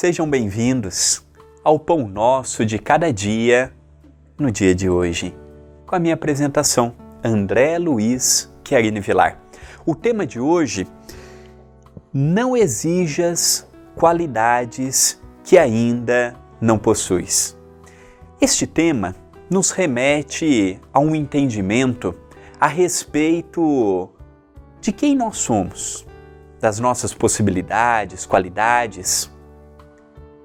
Sejam 0.00 0.26
bem-vindos 0.26 1.22
ao 1.62 1.78
Pão 1.78 2.08
Nosso 2.08 2.64
de 2.64 2.78
Cada 2.78 3.12
Dia, 3.12 3.70
no 4.38 4.50
dia 4.50 4.74
de 4.74 4.88
hoje, 4.88 5.36
com 5.86 5.94
a 5.94 5.98
minha 5.98 6.14
apresentação, 6.14 6.94
André 7.22 7.78
Luiz 7.78 8.50
Querine 8.64 8.98
Vilar. 8.98 9.38
O 9.84 9.94
tema 9.94 10.26
de 10.26 10.40
hoje, 10.40 10.86
não 12.14 12.56
exijas 12.56 13.68
qualidades 13.94 15.20
que 15.44 15.58
ainda 15.58 16.34
não 16.58 16.78
possuis. 16.78 17.54
Este 18.40 18.66
tema 18.66 19.14
nos 19.50 19.70
remete 19.70 20.80
a 20.94 20.98
um 20.98 21.14
entendimento 21.14 22.14
a 22.58 22.68
respeito 22.68 24.08
de 24.80 24.92
quem 24.92 25.14
nós 25.14 25.36
somos, 25.36 26.06
das 26.58 26.78
nossas 26.78 27.12
possibilidades, 27.12 28.24
qualidades, 28.24 29.30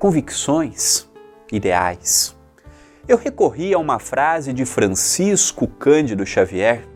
convicções, 0.00 1.06
ideais. 1.52 2.34
Eu 3.06 3.18
recorri 3.18 3.74
a 3.74 3.78
uma 3.78 3.98
frase 3.98 4.50
de 4.50 4.64
Francisco 4.64 5.66
Cândido 5.66 6.24
Xavier, 6.24 6.88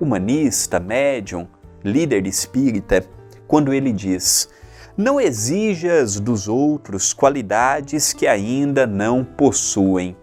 humanista, 0.00 0.78
médium, 0.78 1.48
líder 1.82 2.24
espírita, 2.24 3.04
quando 3.48 3.74
ele 3.74 3.92
diz: 3.92 4.48
Não 4.96 5.20
exijas 5.20 6.20
dos 6.20 6.46
outros 6.46 7.12
qualidades 7.12 8.12
que 8.12 8.28
ainda 8.28 8.86
não 8.86 9.24
possuem. 9.24 10.16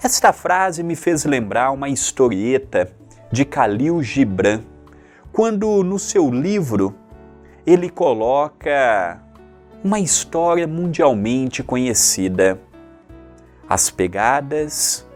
Esta 0.00 0.32
frase 0.32 0.84
me 0.84 0.94
fez 0.94 1.24
lembrar 1.24 1.72
uma 1.72 1.88
historieta 1.88 2.92
de 3.32 3.42
Khalil 3.44 4.04
Gibran, 4.04 4.62
quando 5.32 5.82
no 5.82 5.98
seu 5.98 6.30
livro 6.30 6.94
ele 7.66 7.90
coloca 7.90 9.20
uma 9.82 10.00
história 10.00 10.66
mundialmente 10.66 11.62
conhecida: 11.62 12.60
As 13.68 13.90
Pegadas 13.90 15.06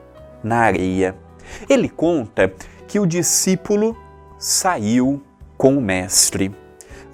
na 0.42 0.58
Areia. 0.58 1.16
Ele 1.68 1.88
conta 1.88 2.52
que 2.86 2.98
o 2.98 3.06
discípulo 3.06 3.96
saiu 4.38 5.22
com 5.56 5.76
o 5.76 5.80
mestre. 5.80 6.54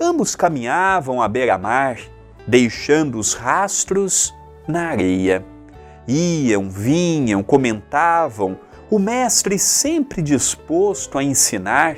Ambos 0.01 0.37
caminhavam 0.37 1.23
à 1.23 1.29
beira-mar, 1.29 1.99
deixando 2.47 3.19
os 3.19 3.35
rastros 3.35 4.35
na 4.69 4.89
areia. 4.89 5.45
Iam, 6.07 6.71
vinham, 6.71 7.43
comentavam, 7.43 8.59
o 8.91 8.99
mestre 8.99 9.59
sempre 9.59 10.23
disposto 10.23 11.19
a 11.19 11.25
ensinar, 11.25 11.97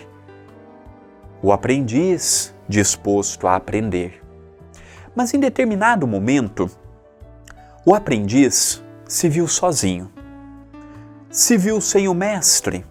o 1.42 1.52
aprendiz 1.52 2.55
disposto 2.66 3.46
a 3.46 3.56
aprender. 3.56 4.22
Mas 5.19 5.34
em 5.34 5.41
determinado 5.41 6.06
momento, 6.06 6.70
o 7.84 7.92
aprendiz 7.92 8.80
se 9.05 9.28
viu 9.28 9.48
sozinho. 9.48 10.12
Se 11.28 11.56
viu 11.56 11.80
sem 11.80 12.06
o 12.06 12.14
mestre, 12.14 12.86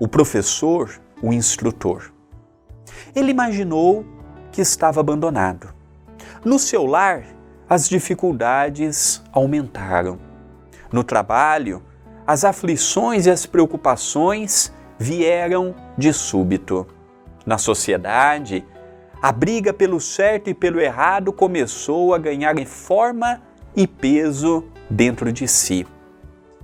o 0.00 0.08
professor, 0.08 1.00
o 1.22 1.32
instrutor. 1.32 2.12
Ele 3.14 3.30
imaginou 3.30 4.04
que 4.50 4.60
estava 4.60 4.98
abandonado. 4.98 5.72
No 6.44 6.58
seu 6.58 6.84
lar, 6.86 7.22
as 7.68 7.88
dificuldades 7.88 9.22
aumentaram. 9.30 10.18
No 10.90 11.04
trabalho, 11.04 11.84
as 12.26 12.44
aflições 12.44 13.26
e 13.26 13.30
as 13.30 13.46
preocupações 13.46 14.72
vieram 14.98 15.76
de 15.96 16.12
súbito. 16.12 16.84
Na 17.46 17.58
sociedade, 17.58 18.66
a 19.22 19.30
briga 19.32 19.72
pelo 19.72 20.00
certo 20.00 20.48
e 20.48 20.54
pelo 20.54 20.80
errado 20.80 21.30
começou 21.30 22.14
a 22.14 22.18
ganhar 22.18 22.54
forma 22.64 23.42
e 23.76 23.86
peso 23.86 24.64
dentro 24.88 25.30
de 25.30 25.46
si. 25.46 25.86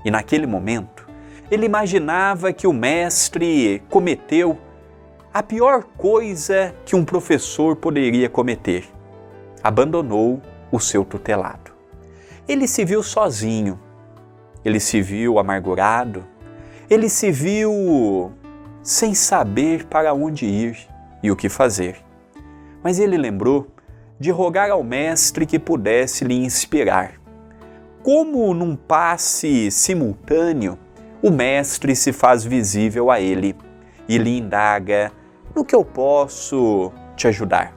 E 0.05 0.11
naquele 0.11 0.47
momento, 0.47 1.07
ele 1.51 1.67
imaginava 1.67 2.53
que 2.55 2.67
o 2.67 2.73
mestre 2.73 3.83
cometeu 3.91 4.59
a 5.35 5.43
pior 5.43 5.85
coisa 5.99 6.75
que 6.87 6.97
um 6.97 7.05
professor 7.05 7.77
poderia 7.77 8.29
cometer: 8.29 8.89
abandonou 9.63 10.41
o 10.73 10.81
seu 10.81 11.05
tutelado. 11.05 11.73
Ele 12.49 12.67
se 12.67 12.87
viu 12.87 13.03
sozinho, 13.03 13.79
ele 14.65 14.81
se 14.81 15.03
viu 15.03 15.39
amargurado, 15.39 16.25
ele 16.89 17.11
se 17.11 17.31
viu 17.31 18.33
sem 18.83 19.13
saber 19.13 19.85
para 19.85 20.15
onde 20.15 20.47
ir 20.47 20.79
e 21.23 21.31
o 21.31 21.37
que 21.37 21.49
fazer 21.51 22.06
mas 22.87 23.01
ele 23.01 23.17
lembrou 23.19 23.67
de 24.17 24.31
rogar 24.31 24.71
ao 24.71 24.85
Mestre 24.85 25.45
que 25.45 25.59
pudesse 25.59 26.25
lhe 26.25 26.35
inspirar. 26.35 27.15
Como 28.01 28.55
num 28.55 28.77
passe 28.77 29.73
simultâneo, 29.73 30.79
o 31.21 31.29
Mestre 31.29 31.97
se 31.97 32.13
faz 32.13 32.45
visível 32.45 33.11
a 33.11 33.21
ele 33.21 33.57
e 34.09 34.17
lhe 34.17 34.39
indaga: 34.39 35.11
no 35.53 35.65
que 35.65 35.75
eu 35.75 35.85
posso 35.85 36.93
te 37.17 37.27
ajudar? 37.27 37.77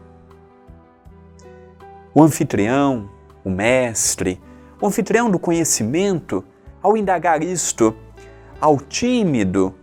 O 2.14 2.22
anfitrião, 2.22 3.09
o 3.44 3.50
Mestre, 3.50 4.40
o 4.80 4.86
anfitrião 4.86 5.28
do 5.31 5.40
conhecimento, 5.40 6.46
ao 6.84 6.96
indagar 6.96 7.41
isto, 7.41 7.96
ao 8.62 8.78
tímido 8.78 9.74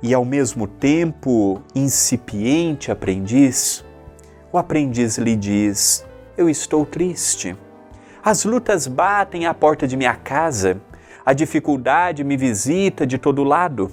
e 0.00 0.14
ao 0.14 0.24
mesmo 0.24 0.68
tempo 0.68 1.60
incipiente 1.74 2.92
aprendiz, 2.92 3.84
o 4.52 4.58
aprendiz 4.58 5.18
lhe 5.18 5.36
diz: 5.36 6.06
Eu 6.36 6.48
estou 6.48 6.84
triste. 6.84 7.56
As 8.24 8.44
lutas 8.44 8.86
batem 8.86 9.46
à 9.46 9.54
porta 9.54 9.86
de 9.86 9.96
minha 9.96 10.14
casa, 10.14 10.80
a 11.24 11.32
dificuldade 11.32 12.24
me 12.24 12.36
visita 12.36 13.06
de 13.06 13.18
todo 13.18 13.44
lado. 13.44 13.90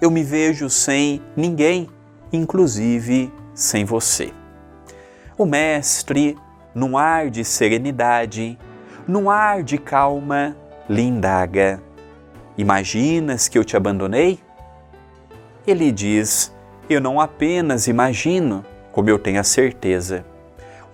Eu 0.00 0.10
me 0.10 0.22
vejo 0.22 0.68
sem 0.68 1.22
ninguém, 1.36 1.88
inclusive 2.32 3.32
sem 3.54 3.84
você. 3.84 4.32
O 5.38 5.46
Mestre, 5.46 6.36
num 6.74 6.98
ar 6.98 7.30
de 7.30 7.44
serenidade, 7.44 8.58
num 9.06 9.30
ar 9.30 9.62
de 9.62 9.78
calma, 9.78 10.56
lhe 10.88 11.02
indaga: 11.02 11.80
Imaginas 12.58 13.48
que 13.48 13.58
eu 13.58 13.64
te 13.64 13.76
abandonei? 13.76 14.38
Ele 15.66 15.90
diz: 15.90 16.52
Eu 16.88 17.00
não 17.00 17.20
apenas 17.20 17.86
imagino, 17.86 18.64
como 18.96 19.10
eu 19.10 19.18
tenho 19.18 19.38
a 19.38 19.44
certeza. 19.44 20.24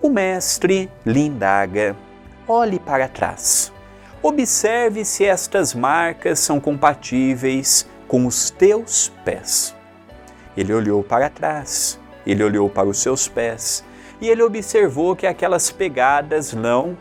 O 0.01 0.09
mestre 0.09 0.91
lhe 1.05 1.21
indaga: 1.21 1.95
olhe 2.45 2.77
para 2.77 3.07
trás. 3.07 3.71
Observe 4.21 5.05
se 5.05 5.23
estas 5.23 5.73
marcas 5.73 6.39
são 6.39 6.59
compatíveis 6.59 7.87
com 8.05 8.27
os 8.27 8.49
teus 8.49 9.09
pés. 9.23 9.73
Ele 10.57 10.73
olhou 10.73 11.01
para 11.01 11.29
trás, 11.29 11.97
ele 12.27 12.43
olhou 12.43 12.69
para 12.69 12.89
os 12.89 12.97
seus 12.97 13.29
pés 13.29 13.85
e 14.19 14.27
ele 14.27 14.43
observou 14.43 15.15
que 15.15 15.25
aquelas 15.25 15.71
pegadas 15.71 16.51
não 16.51 16.97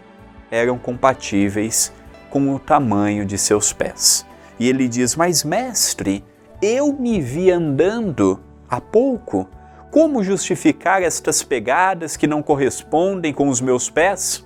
eram 0.52 0.78
compatíveis 0.78 1.92
com 2.30 2.54
o 2.54 2.60
tamanho 2.60 3.26
de 3.26 3.36
seus 3.36 3.72
pés. 3.72 4.24
E 4.56 4.68
ele 4.68 4.86
diz: 4.86 5.16
Mas, 5.16 5.42
mestre, 5.42 6.24
eu 6.62 6.92
me 6.92 7.20
vi 7.20 7.50
andando 7.50 8.38
há 8.70 8.80
pouco 8.80 9.48
como 9.92 10.24
justificar 10.24 11.02
estas 11.02 11.42
pegadas 11.42 12.16
que 12.16 12.26
não 12.26 12.42
correspondem 12.42 13.30
com 13.30 13.46
os 13.50 13.60
meus 13.60 13.90
pés? 13.90 14.42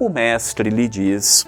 O 0.00 0.08
mestre 0.08 0.68
lhe 0.68 0.88
diz: 0.88 1.46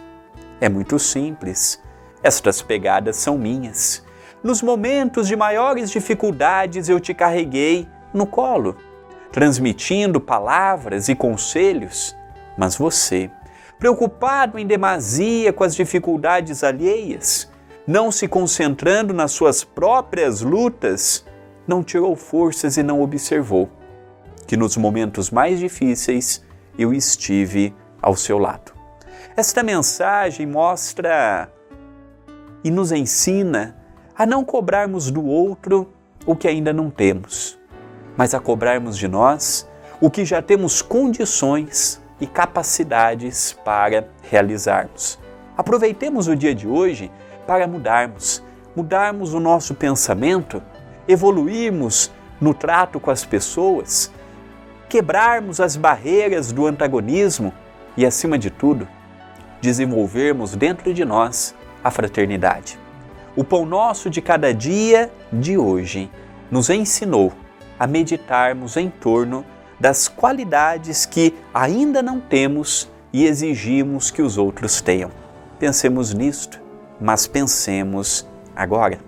É 0.60 0.68
muito 0.68 0.97
simples. 0.97 1.83
Estas 2.22 2.62
pegadas 2.62 3.16
são 3.16 3.36
minhas. 3.36 4.04
Nos 4.45 4.62
momentos 4.62 5.27
de 5.27 5.34
maiores 5.34 5.91
dificuldades 5.91 6.89
eu 6.89 7.00
te 7.00 7.12
carreguei 7.12 7.89
no 8.15 8.28
colo, 8.28 8.77
transmitindo 9.33 10.21
palavras 10.21 11.09
e 11.09 11.15
conselhos, 11.16 12.16
mas 12.56 12.77
você, 12.77 13.28
preocupado 13.77 14.56
em 14.56 14.65
demasia 14.65 15.53
com 15.53 15.65
as 15.65 15.74
dificuldades 15.74 16.62
alheias, 16.62 17.50
não 17.84 18.12
se 18.12 18.28
concentrando 18.28 19.12
nas 19.12 19.33
suas 19.33 19.65
próprias 19.65 20.42
lutas, 20.42 21.24
não 21.66 21.83
tirou 21.83 22.15
forças 22.15 22.77
e 22.77 22.83
não 22.83 23.03
observou 23.03 23.68
que 24.47 24.57
nos 24.57 24.77
momentos 24.77 25.30
mais 25.30 25.59
difíceis 25.59 26.42
eu 26.78 26.95
estive 26.95 27.74
ao 28.01 28.15
seu 28.16 28.39
lado. 28.39 28.72
Esta 29.36 29.63
mensagem 29.63 30.47
mostra 30.47 31.51
e 32.63 32.71
nos 32.71 32.92
ensina 32.92 33.77
a 34.16 34.24
não 34.24 34.45
cobrarmos 34.45 35.10
do 35.10 35.24
outro 35.24 35.92
o 36.24 36.34
que 36.34 36.48
ainda 36.48 36.72
não 36.72 36.91
temos, 36.91 37.59
mas 38.16 38.34
a 38.34 38.41
cobrarmos 38.41 38.97
de 38.97 39.09
nós 39.09 39.69
o 40.01 40.10
que 40.10 40.24
já 40.24 40.41
temos 40.41 40.83
condições 40.83 42.01
e 42.21 42.27
capacidades 42.27 43.53
para 43.65 44.09
realizarmos. 44.22 45.19
Aproveitemos 45.57 46.28
o 46.28 46.36
dia 46.36 46.54
de 46.54 46.66
hoje 46.66 47.10
para 47.47 47.66
mudarmos, 47.66 48.42
mudarmos 48.74 49.34
o 49.34 49.41
nosso 49.41 49.74
pensamento 49.74 50.62
evoluirmos 51.08 52.10
no 52.41 52.53
trato 52.53 53.00
com 53.00 53.10
as 53.10 53.24
pessoas, 53.24 54.12
quebrarmos 54.88 55.60
as 55.60 55.76
barreiras 55.76 56.53
do 56.53 56.66
antagonismo 56.66 57.53
e, 57.97 58.04
acima 58.04 58.38
de 58.38 58.50
tudo, 58.50 58.86
desenvolvermos 59.60 60.54
dentro 60.54 60.92
de 60.92 61.04
nós 61.04 61.54
a 61.82 61.91
fraternidade. 61.91 62.78
O 63.34 63.44
pão 63.44 63.66
nosso 63.66 64.08
de 64.08 64.20
cada 64.20 64.53
dia 64.53 65.10
de 65.32 65.58
hoje 65.58 66.10
nos 66.50 66.70
ensinou 66.70 67.32
a 67.78 67.86
meditarmos 67.86 68.76
em 68.76 68.88
torno 68.88 69.44
das 69.78 70.09
qualidades 70.09 71.04
que 71.04 71.34
ainda 71.52 72.02
não 72.02 72.18
temos 72.18 72.88
e 73.12 73.26
exigimos 73.26 74.10
que 74.10 74.22
os 74.22 74.38
outros 74.38 74.80
tenham. 74.80 75.10
Pensemos 75.59 76.14
nisto, 76.14 76.60
mas 77.00 77.26
pensemos 77.26 78.26
agora. 78.54 78.98